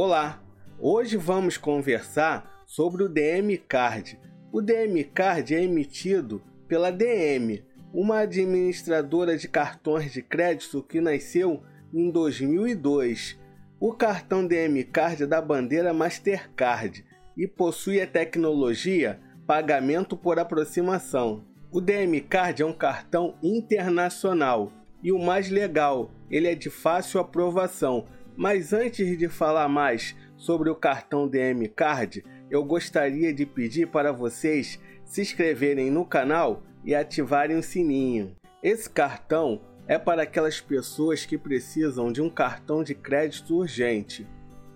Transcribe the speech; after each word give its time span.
Olá! 0.00 0.40
Hoje 0.78 1.16
vamos 1.16 1.56
conversar 1.56 2.62
sobre 2.64 3.02
o 3.02 3.08
DM 3.08 3.58
Card. 3.58 4.16
O 4.52 4.62
DM 4.62 5.02
Card 5.02 5.56
é 5.56 5.60
emitido 5.60 6.40
pela 6.68 6.92
DM, 6.92 7.64
uma 7.92 8.20
administradora 8.20 9.36
de 9.36 9.48
cartões 9.48 10.12
de 10.12 10.22
crédito 10.22 10.84
que 10.84 11.00
nasceu 11.00 11.64
em 11.92 12.12
2002. 12.12 13.40
O 13.80 13.92
cartão 13.92 14.46
DM 14.46 14.84
Card 14.84 15.24
é 15.24 15.26
da 15.26 15.42
bandeira 15.42 15.92
Mastercard 15.92 17.04
e 17.36 17.48
possui 17.48 18.00
a 18.00 18.06
tecnologia 18.06 19.18
pagamento 19.48 20.16
por 20.16 20.38
aproximação. 20.38 21.44
O 21.72 21.80
DM 21.80 22.20
Card 22.20 22.62
é 22.62 22.64
um 22.64 22.72
cartão 22.72 23.34
internacional 23.42 24.70
e 25.02 25.10
o 25.10 25.18
mais 25.18 25.50
legal, 25.50 26.10
ele 26.30 26.48
é 26.48 26.54
de 26.54 26.70
fácil 26.70 27.20
aprovação. 27.20 28.06
Mas 28.38 28.72
antes 28.72 29.18
de 29.18 29.28
falar 29.28 29.68
mais 29.68 30.14
sobre 30.36 30.70
o 30.70 30.76
cartão 30.76 31.26
DM 31.26 31.66
Card, 31.66 32.24
eu 32.48 32.64
gostaria 32.64 33.34
de 33.34 33.44
pedir 33.44 33.88
para 33.88 34.12
vocês 34.12 34.78
se 35.04 35.22
inscreverem 35.22 35.90
no 35.90 36.04
canal 36.04 36.62
e 36.84 36.94
ativarem 36.94 37.56
o 37.56 37.62
sininho. 37.64 38.36
Esse 38.62 38.88
cartão 38.88 39.60
é 39.88 39.98
para 39.98 40.22
aquelas 40.22 40.60
pessoas 40.60 41.26
que 41.26 41.36
precisam 41.36 42.12
de 42.12 42.22
um 42.22 42.30
cartão 42.30 42.84
de 42.84 42.94
crédito 42.94 43.56
urgente. 43.56 44.24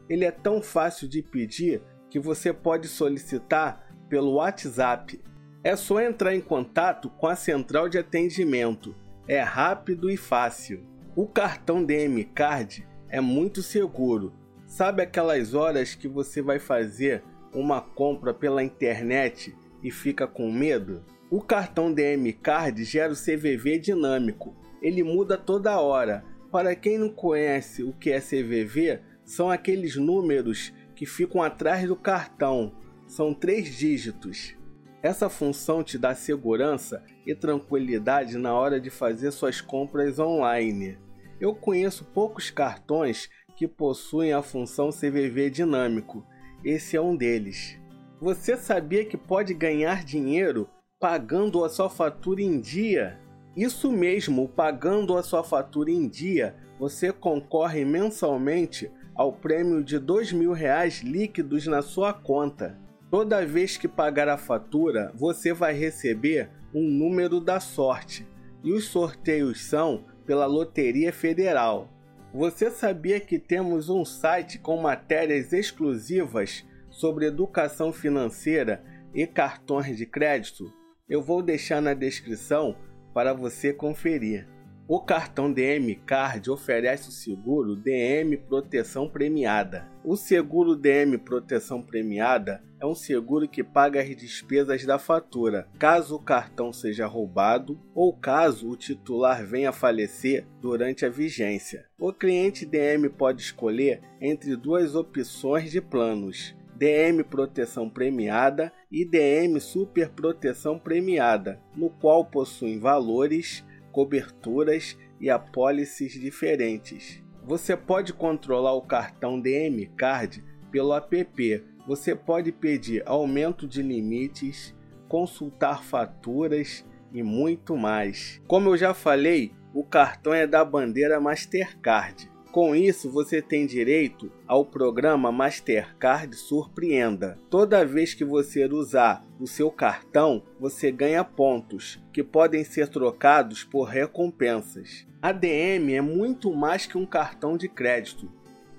Ele 0.08 0.24
é 0.24 0.32
tão 0.32 0.60
fácil 0.60 1.06
de 1.06 1.22
pedir 1.22 1.80
que 2.10 2.18
você 2.18 2.52
pode 2.52 2.88
solicitar 2.88 3.94
pelo 4.08 4.34
WhatsApp. 4.34 5.20
É 5.62 5.76
só 5.76 6.00
entrar 6.00 6.34
em 6.34 6.40
contato 6.40 7.08
com 7.10 7.28
a 7.28 7.36
central 7.36 7.88
de 7.88 7.96
atendimento. 7.96 8.92
É 9.28 9.40
rápido 9.40 10.10
e 10.10 10.16
fácil. 10.16 10.84
O 11.14 11.28
cartão 11.28 11.84
DM 11.84 12.24
Card 12.24 12.90
é 13.12 13.20
muito 13.20 13.62
seguro. 13.62 14.32
Sabe 14.66 15.02
aquelas 15.02 15.52
horas 15.52 15.94
que 15.94 16.08
você 16.08 16.40
vai 16.40 16.58
fazer 16.58 17.22
uma 17.52 17.82
compra 17.82 18.32
pela 18.32 18.64
internet 18.64 19.54
e 19.82 19.90
fica 19.90 20.26
com 20.26 20.50
medo? 20.50 21.04
O 21.30 21.42
cartão 21.42 21.92
DM 21.92 22.32
Card 22.32 22.82
gera 22.84 23.12
o 23.12 23.16
CVV 23.16 23.78
dinâmico. 23.78 24.56
Ele 24.80 25.02
muda 25.02 25.36
toda 25.36 25.78
hora. 25.78 26.24
Para 26.50 26.74
quem 26.74 26.96
não 26.96 27.10
conhece 27.10 27.82
o 27.82 27.92
que 27.92 28.10
é 28.10 28.18
CVV, 28.18 29.00
são 29.24 29.50
aqueles 29.50 29.94
números 29.96 30.72
que 30.96 31.04
ficam 31.04 31.42
atrás 31.42 31.86
do 31.86 31.96
cartão. 31.96 32.72
São 33.06 33.34
três 33.34 33.76
dígitos. 33.76 34.54
Essa 35.02 35.28
função 35.28 35.82
te 35.82 35.98
dá 35.98 36.14
segurança 36.14 37.02
e 37.26 37.34
tranquilidade 37.34 38.38
na 38.38 38.54
hora 38.54 38.80
de 38.80 38.88
fazer 38.88 39.30
suas 39.32 39.60
compras 39.60 40.18
online. 40.18 40.96
Eu 41.42 41.56
conheço 41.56 42.04
poucos 42.04 42.52
cartões 42.52 43.28
que 43.56 43.66
possuem 43.66 44.32
a 44.32 44.42
função 44.42 44.90
CVV 44.90 45.50
dinâmico. 45.50 46.24
Esse 46.64 46.96
é 46.96 47.00
um 47.00 47.16
deles. 47.16 47.76
Você 48.20 48.56
sabia 48.56 49.04
que 49.04 49.16
pode 49.16 49.52
ganhar 49.52 50.04
dinheiro 50.04 50.70
pagando 51.00 51.64
a 51.64 51.68
sua 51.68 51.90
fatura 51.90 52.40
em 52.40 52.60
dia? 52.60 53.18
Isso 53.56 53.90
mesmo, 53.90 54.48
pagando 54.48 55.16
a 55.16 55.22
sua 55.24 55.42
fatura 55.42 55.90
em 55.90 56.08
dia, 56.08 56.54
você 56.78 57.12
concorre 57.12 57.84
mensalmente 57.84 58.88
ao 59.12 59.32
prêmio 59.32 59.82
de 59.82 59.98
mil 60.36 60.52
reais 60.52 61.02
líquidos 61.02 61.66
na 61.66 61.82
sua 61.82 62.12
conta. 62.12 62.78
Toda 63.10 63.44
vez 63.44 63.76
que 63.76 63.88
pagar 63.88 64.28
a 64.28 64.38
fatura, 64.38 65.10
você 65.16 65.52
vai 65.52 65.74
receber 65.74 66.50
um 66.72 66.88
número 66.88 67.40
da 67.40 67.58
sorte 67.58 68.24
e 68.62 68.72
os 68.72 68.84
sorteios 68.84 69.64
são 69.64 70.04
pela 70.26 70.46
Loteria 70.46 71.12
Federal. 71.12 71.88
Você 72.32 72.70
sabia 72.70 73.20
que 73.20 73.38
temos 73.38 73.90
um 73.90 74.04
site 74.04 74.58
com 74.58 74.80
matérias 74.80 75.52
exclusivas 75.52 76.64
sobre 76.88 77.26
educação 77.26 77.92
financeira 77.92 78.82
e 79.14 79.26
cartões 79.26 79.96
de 79.96 80.06
crédito? 80.06 80.72
Eu 81.08 81.20
vou 81.20 81.42
deixar 81.42 81.82
na 81.82 81.92
descrição 81.92 82.74
para 83.12 83.34
você 83.34 83.72
conferir. 83.72 84.48
O 84.88 85.00
cartão 85.00 85.52
DM 85.52 85.94
Card 86.06 86.50
oferece 86.50 87.08
o 87.08 87.12
seguro 87.12 87.76
DM 87.76 88.36
Proteção 88.36 89.08
Premiada. 89.08 89.88
O 90.04 90.16
seguro 90.16 90.74
DM 90.74 91.18
Proteção 91.18 91.82
Premiada 91.82 92.62
é 92.82 92.86
um 92.86 92.96
seguro 92.96 93.48
que 93.48 93.62
paga 93.62 94.02
as 94.02 94.08
despesas 94.16 94.84
da 94.84 94.98
fatura, 94.98 95.68
caso 95.78 96.16
o 96.16 96.18
cartão 96.18 96.72
seja 96.72 97.06
roubado 97.06 97.80
ou 97.94 98.12
caso 98.12 98.68
o 98.68 98.76
titular 98.76 99.46
venha 99.46 99.68
a 99.68 99.72
falecer 99.72 100.44
durante 100.60 101.06
a 101.06 101.08
vigência. 101.08 101.86
O 101.96 102.12
cliente 102.12 102.66
DM 102.66 103.08
pode 103.08 103.40
escolher 103.40 104.02
entre 104.20 104.56
duas 104.56 104.96
opções 104.96 105.70
de 105.70 105.80
planos: 105.80 106.56
DM 106.74 107.22
Proteção 107.22 107.88
Premiada 107.88 108.72
e 108.90 109.04
DM 109.04 109.60
Super 109.60 110.08
Proteção 110.08 110.76
Premiada, 110.76 111.60
no 111.76 111.88
qual 111.88 112.24
possuem 112.24 112.80
valores 112.80 113.64
coberturas 113.92 114.98
e 115.20 115.30
apólices 115.30 116.14
diferentes. 116.14 117.22
Você 117.44 117.76
pode 117.76 118.12
controlar 118.12 118.74
o 118.74 118.82
cartão 118.82 119.40
DM 119.40 119.86
Card 119.96 120.42
pelo 120.72 120.94
app. 120.94 121.64
Você 121.86 122.16
pode 122.16 122.50
pedir 122.50 123.02
aumento 123.06 123.68
de 123.68 123.82
limites, 123.82 124.74
consultar 125.06 125.84
faturas 125.84 126.84
e 127.12 127.22
muito 127.22 127.76
mais. 127.76 128.40
Como 128.48 128.70
eu 128.70 128.76
já 128.76 128.94
falei, 128.94 129.52
o 129.74 129.84
cartão 129.84 130.32
é 130.32 130.46
da 130.46 130.64
bandeira 130.64 131.20
Mastercard. 131.20 132.32
Com 132.50 132.76
isso, 132.76 133.10
você 133.10 133.40
tem 133.40 133.66
direito 133.66 134.30
ao 134.46 134.64
programa 134.64 135.32
Mastercard 135.32 136.36
Surpreenda. 136.36 137.38
Toda 137.48 137.84
vez 137.84 138.12
que 138.12 138.26
você 138.26 138.66
usar 138.66 139.24
o 139.40 139.46
seu 139.46 139.70
cartão, 139.70 140.42
você 140.60 140.92
ganha 140.92 141.24
pontos, 141.24 141.98
que 142.12 142.22
podem 142.22 142.62
ser 142.62 142.88
trocados 142.88 143.64
por 143.64 143.84
recompensas. 143.84 145.06
A 145.22 145.32
DM 145.32 145.94
é 145.94 146.02
muito 146.02 146.54
mais 146.54 146.84
que 146.84 146.98
um 146.98 147.06
cartão 147.06 147.56
de 147.56 147.68
crédito. 147.68 148.30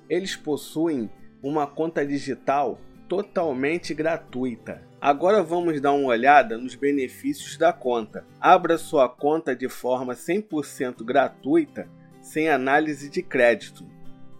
Eles 0.08 0.36
possuem 0.36 1.10
uma 1.44 1.68
conta 1.68 2.06
digital 2.06 2.80
totalmente 3.10 3.94
gratuita. 3.94 4.82
Agora 5.00 5.44
vamos 5.44 5.82
dar 5.82 5.92
uma 5.92 6.08
olhada 6.08 6.58
nos 6.58 6.76
benefícios 6.76 7.58
da 7.58 7.74
conta. 7.74 8.26
Abra 8.40 8.78
sua 8.78 9.10
conta 9.10 9.54
de 9.54 9.68
forma 9.68 10.16
100% 10.16 11.04
gratuita 11.04 11.88
sem 12.22 12.50
análise 12.50 13.10
de 13.10 13.22
crédito. 13.22 13.86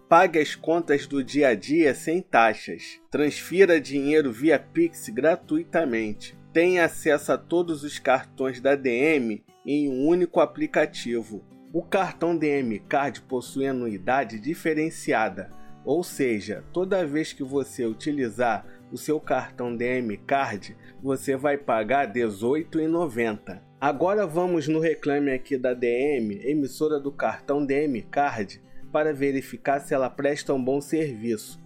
Pague 0.08 0.38
as 0.38 0.54
contas 0.54 1.06
do 1.06 1.22
dia 1.22 1.48
a 1.48 1.54
dia 1.54 1.94
sem 1.94 2.22
taxas. 2.22 2.98
Transfira 3.10 3.80
dinheiro 3.80 4.32
via 4.32 4.58
Pix 4.58 5.08
gratuitamente. 5.10 6.36
Tenha 6.52 6.84
acesso 6.84 7.32
a 7.32 7.38
todos 7.38 7.84
os 7.84 7.98
cartões 7.98 8.60
da 8.60 8.74
DM 8.74 9.44
em 9.66 9.88
um 9.88 10.06
único 10.06 10.40
aplicativo. 10.40 11.44
O 11.72 11.82
cartão 11.82 12.36
DM 12.36 12.78
Card 12.78 13.22
possui 13.22 13.66
anuidade 13.66 14.38
diferenciada, 14.38 15.50
ou 15.84 16.02
seja, 16.02 16.64
toda 16.72 17.06
vez 17.06 17.32
que 17.32 17.42
você 17.42 17.84
utilizar 17.84 18.66
o 18.90 18.96
seu 18.96 19.20
cartão 19.20 19.76
DM 19.76 20.16
Card, 20.18 20.76
você 21.02 21.36
vai 21.36 21.58
pagar 21.58 22.06
R$ 22.08 22.22
18,90. 22.22 23.60
Agora 23.80 24.26
vamos 24.26 24.66
no 24.66 24.80
reclame 24.80 25.30
aqui 25.30 25.58
da 25.58 25.74
DM, 25.74 26.40
emissora 26.42 26.98
do 26.98 27.12
cartão 27.12 27.66
DM 27.66 28.00
Card, 28.02 28.62
para 28.90 29.12
verificar 29.12 29.80
se 29.80 29.92
ela 29.92 30.08
presta 30.08 30.54
um 30.54 30.62
bom 30.62 30.80
serviço. 30.80 31.60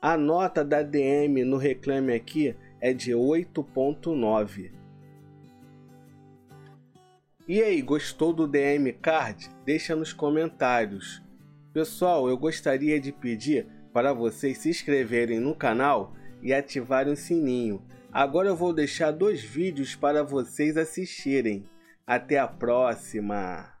A 0.00 0.16
nota 0.16 0.62
da 0.62 0.82
DM 0.82 1.42
no 1.44 1.56
reclame 1.56 2.12
aqui 2.12 2.54
é 2.80 2.92
de 2.92 3.12
8.9. 3.12 4.70
E 7.48 7.62
aí, 7.62 7.82
gostou 7.82 8.32
do 8.32 8.46
DM 8.46 8.92
Card? 8.92 9.50
Deixa 9.64 9.96
nos 9.96 10.12
comentários. 10.12 11.23
Pessoal, 11.74 12.28
eu 12.28 12.38
gostaria 12.38 12.98
de 12.98 13.12
pedir 13.12 13.66
para 13.92 14.14
vocês 14.14 14.56
se 14.56 14.70
inscreverem 14.70 15.38
no 15.38 15.54
canal 15.54 16.14
e 16.40 16.54
ativarem 16.54 17.12
o 17.12 17.16
sininho 17.16 17.84
Agora 18.14 18.46
eu 18.46 18.54
vou 18.54 18.72
deixar 18.72 19.10
dois 19.10 19.42
vídeos 19.42 19.96
para 19.96 20.22
vocês 20.22 20.76
assistirem. 20.76 21.68
Até 22.06 22.38
a 22.38 22.46
próxima! 22.46 23.72